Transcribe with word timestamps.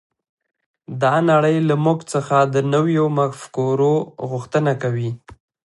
دا 1.01 1.15
نړۍ 1.31 1.57
له 1.69 1.75
موږ 1.85 1.99
څخه 2.13 2.37
د 2.53 2.55
نويو 2.73 3.05
مفکورو 3.19 3.93
غوښتنه 4.29 4.71
کوي. 4.83 5.11